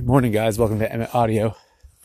[0.00, 0.58] Good morning, guys.
[0.58, 1.48] Welcome to Emmett Audio.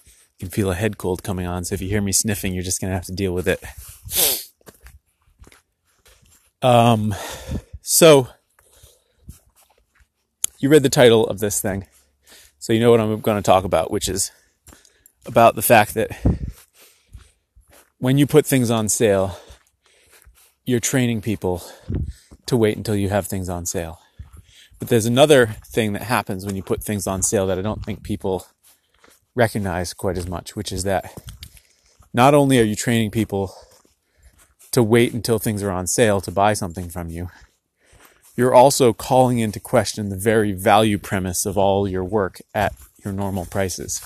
[0.03, 2.61] You can feel a head cold coming on, so if you hear me sniffing, you're
[2.61, 3.63] just going to have to deal with it.
[6.61, 7.15] Um,
[7.81, 8.27] so
[10.59, 11.87] you read the title of this thing,
[12.59, 14.29] so you know what I'm going to talk about, which is
[15.25, 16.19] about the fact that
[17.99, 19.39] when you put things on sale,
[20.65, 21.63] you're training people
[22.47, 24.01] to wait until you have things on sale.
[24.79, 27.83] But there's another thing that happens when you put things on sale that I don't
[27.83, 28.47] think people
[29.33, 31.13] recognize quite as much, which is that
[32.13, 33.53] not only are you training people
[34.71, 37.29] to wait until things are on sale to buy something from you,
[38.35, 42.73] you're also calling into question the very value premise of all your work at
[43.03, 44.01] your normal prices.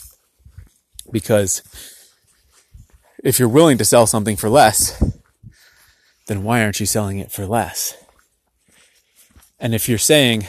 [1.11, 1.63] Because
[3.23, 5.03] if you're willing to sell something for less,
[6.27, 7.95] then why aren't you selling it for less?
[9.59, 10.47] And if you're saying,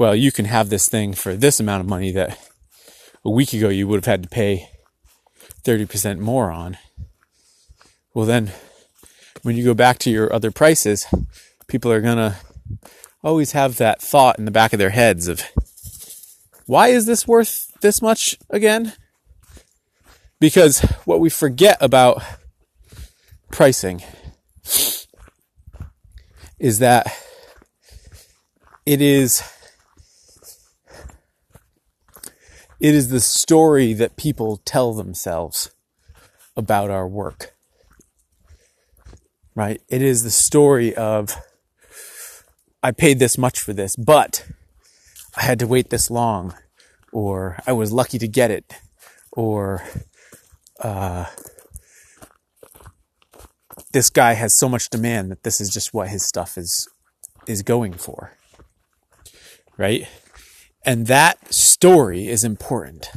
[0.00, 2.38] well, you can have this thing for this amount of money that
[3.22, 4.66] a week ago you would have had to pay
[5.62, 6.78] 30% more on,
[8.14, 8.50] well, then
[9.42, 11.06] when you go back to your other prices,
[11.66, 12.36] people are going to
[13.22, 15.42] always have that thought in the back of their heads of,
[16.64, 18.94] why is this worth this much again?
[20.40, 22.22] Because what we forget about
[23.50, 24.02] pricing
[26.58, 27.14] is that
[28.86, 29.42] it is
[32.80, 35.70] it is the story that people tell themselves
[36.56, 37.54] about our work
[39.54, 41.36] right it is the story of
[42.82, 44.46] i paid this much for this but
[45.36, 46.54] i had to wait this long
[47.12, 48.74] or i was lucky to get it
[49.32, 49.82] or
[50.80, 51.26] uh,
[53.92, 56.88] this guy has so much demand that this is just what his stuff is
[57.46, 58.32] is going for
[59.80, 60.06] right?
[60.84, 63.10] And that story is important.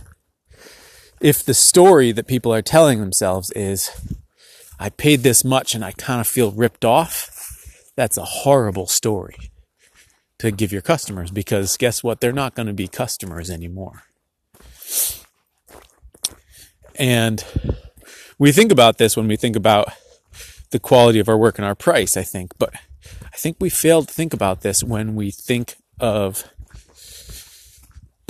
[1.21, 3.89] If the story that people are telling themselves is,
[4.79, 7.29] I paid this much and I kind of feel ripped off,
[7.95, 9.51] that's a horrible story
[10.39, 12.19] to give your customers because guess what?
[12.19, 14.03] They're not going to be customers anymore.
[16.95, 17.43] And
[18.37, 19.87] we think about this when we think about
[20.71, 22.73] the quality of our work and our price, I think, but
[23.21, 26.43] I think we fail to think about this when we think of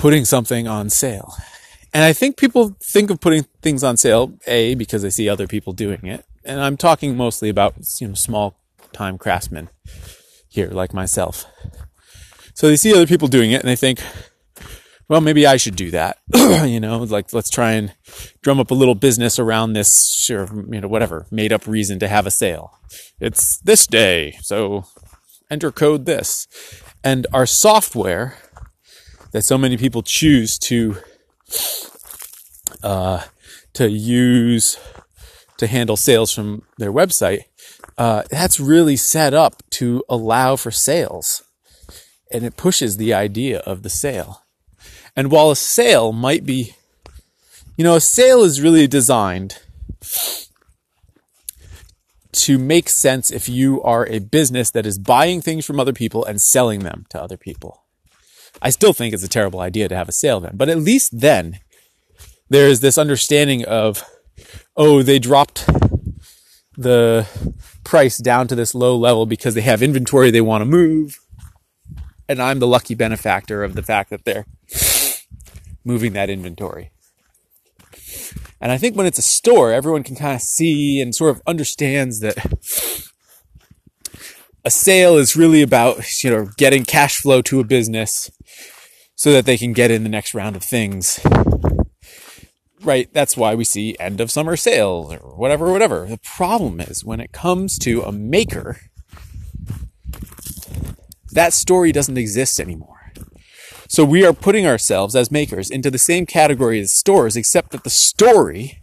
[0.04, 1.34] putting something on sale.
[1.94, 5.46] And I think people think of putting things on sale, A, because they see other
[5.46, 6.26] people doing it.
[6.44, 8.54] And I'm talking mostly about, you know, small
[8.92, 9.70] time craftsmen
[10.46, 11.46] here, like myself.
[12.52, 14.02] So they see other people doing it and they think,
[15.08, 16.18] well, maybe I should do that.
[16.34, 17.94] you know, like let's try and
[18.42, 22.08] drum up a little business around this, sure, you know, whatever, made up reason to
[22.08, 22.78] have a sale.
[23.20, 24.36] It's this day.
[24.42, 24.84] So
[25.50, 26.46] enter code this.
[27.02, 28.36] And our software
[29.34, 30.96] that so many people choose to
[32.84, 33.24] uh,
[33.72, 34.78] to use
[35.56, 37.46] to handle sales from their website,
[37.98, 41.42] uh, that's really set up to allow for sales,
[42.30, 44.44] and it pushes the idea of the sale.
[45.16, 46.76] And while a sale might be,
[47.76, 49.60] you know, a sale is really designed
[52.32, 56.24] to make sense if you are a business that is buying things from other people
[56.24, 57.83] and selling them to other people.
[58.64, 61.20] I still think it's a terrible idea to have a sale then, but at least
[61.20, 61.60] then
[62.48, 64.02] there is this understanding of,
[64.74, 65.66] oh, they dropped
[66.76, 67.28] the
[67.84, 71.20] price down to this low level because they have inventory they want to move.
[72.26, 74.46] And I'm the lucky benefactor of the fact that they're
[75.84, 76.90] moving that inventory.
[78.62, 81.42] And I think when it's a store, everyone can kind of see and sort of
[81.46, 82.38] understands that
[84.64, 88.30] a sale is really about, you know, getting cash flow to a business
[89.24, 91.18] so that they can get in the next round of things.
[92.82, 93.10] Right?
[93.14, 96.04] That's why we see end of summer sales or whatever, whatever.
[96.04, 98.80] The problem is when it comes to a maker,
[101.32, 103.14] that story doesn't exist anymore.
[103.88, 107.82] So we are putting ourselves as makers into the same category as stores, except that
[107.82, 108.78] the story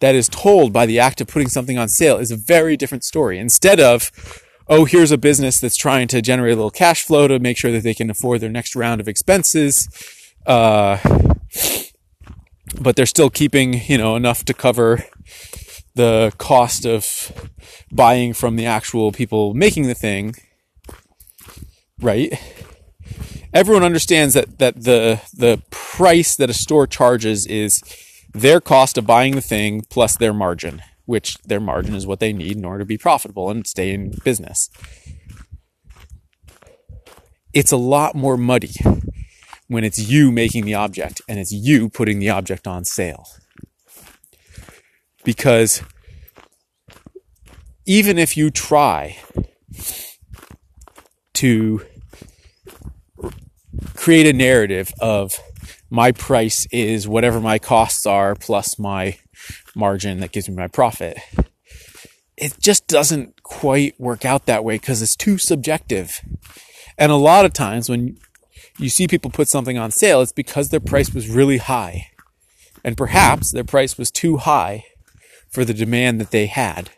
[0.00, 3.02] that is told by the act of putting something on sale is a very different
[3.02, 3.38] story.
[3.38, 4.10] Instead of,
[4.68, 7.72] oh, here's a business that's trying to generate a little cash flow to make sure
[7.72, 9.88] that they can afford their next round of expenses,
[10.46, 10.98] uh,
[12.80, 15.04] but they're still keeping, you know, enough to cover
[15.94, 17.50] the cost of
[17.90, 20.34] buying from the actual people making the thing,
[22.00, 22.38] right?
[23.56, 27.82] everyone understands that that the the price that a store charges is
[28.34, 32.32] their cost of buying the thing plus their margin, which their margin is what they
[32.32, 34.68] need in order to be profitable and stay in business.
[37.54, 38.74] It's a lot more muddy
[39.68, 43.26] when it's you making the object and it's you putting the object on sale.
[45.24, 45.82] Because
[47.86, 49.16] even if you try
[51.34, 51.84] to
[53.94, 55.38] create a narrative of
[55.90, 59.18] my price is whatever my costs are plus my
[59.76, 61.18] margin that gives me my profit.
[62.36, 66.20] It just doesn't quite work out that way because it's too subjective.
[66.98, 68.18] And a lot of times when
[68.78, 72.08] you see people put something on sale, it's because their price was really high.
[72.84, 74.84] And perhaps their price was too high
[75.50, 76.90] for the demand that they had.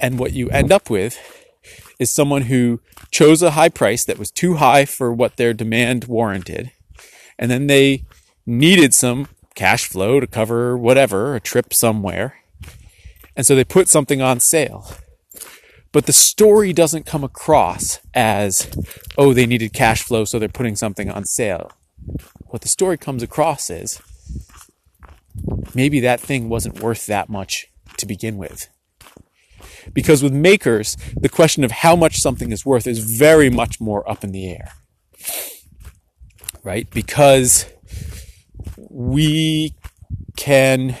[0.00, 1.18] And what you end up with
[1.98, 2.80] is someone who
[3.10, 6.72] chose a high price that was too high for what their demand warranted.
[7.38, 8.04] And then they
[8.44, 12.36] needed some cash flow to cover whatever, a trip somewhere.
[13.36, 14.92] And so they put something on sale.
[15.92, 18.70] But the story doesn't come across as,
[19.18, 21.70] oh, they needed cash flow, so they're putting something on sale.
[22.46, 24.00] What the story comes across is,
[25.74, 27.66] maybe that thing wasn't worth that much
[27.98, 28.68] to begin with.
[29.92, 34.08] Because with makers, the question of how much something is worth is very much more
[34.08, 34.72] up in the air.
[36.62, 36.88] Right?
[36.90, 37.66] Because
[38.92, 39.74] we
[40.36, 40.96] can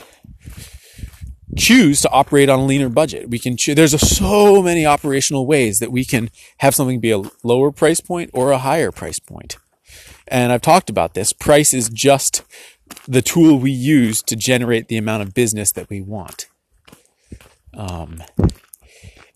[1.56, 3.28] choose to operate on a leaner budget.
[3.28, 7.22] We can choose, there's so many operational ways that we can have something be a
[7.42, 9.56] lower price point or a higher price point.
[10.28, 11.32] And I've talked about this.
[11.32, 12.42] Price is just
[13.06, 16.46] the tool we use to generate the amount of business that we want.
[17.74, 18.22] Um,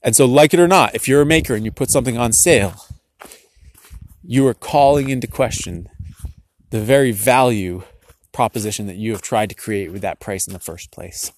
[0.03, 2.33] and so, like it or not, if you're a maker and you put something on
[2.33, 2.75] sale,
[4.23, 5.89] you are calling into question
[6.71, 7.83] the very value
[8.37, 11.33] proposition that you have tried to create with that price in the first place.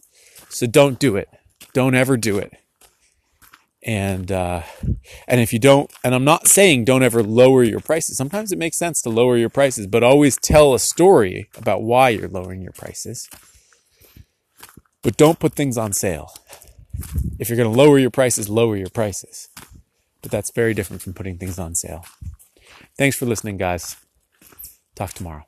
[0.49, 1.29] So don't do it.
[1.73, 2.53] Don't ever do it.
[3.85, 4.63] And uh,
[5.29, 8.17] and if you don't, and I'm not saying don't ever lower your prices.
[8.17, 12.09] Sometimes it makes sense to lower your prices, but always tell a story about why
[12.09, 13.29] you're lowering your prices.
[15.05, 16.35] But don't put things on sale.
[17.39, 19.49] If you're going to lower your prices, lower your prices.
[20.21, 22.05] But that's very different from putting things on sale.
[22.97, 23.95] Thanks for listening, guys.
[24.97, 25.45] Talk tomorrow.